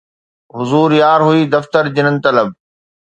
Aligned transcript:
حضور 0.55 0.89
يار 1.01 1.19
هوئي 1.27 1.43
دفتر 1.55 1.83
جنن 1.95 2.15
طلب 2.25 2.47